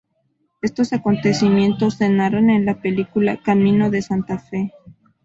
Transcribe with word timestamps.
Estos 0.63 0.93
acontecimientos 0.93 1.93
se 1.97 2.09
narran 2.09 2.49
en 2.49 2.65
la 2.65 2.81
película 2.81 3.37
"Camino 3.37 3.91
de 3.91 4.01
Santa 4.01 4.39
Fe". 4.39 4.73